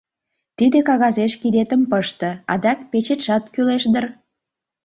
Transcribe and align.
Тиде 0.57 0.79
кагазеш 0.87 1.33
кидетым 1.41 1.81
пыште, 1.91 2.29
адак 2.53 2.79
печетшат 2.91 3.43
кӱлеш 3.53 3.83
дыр... 3.93 4.05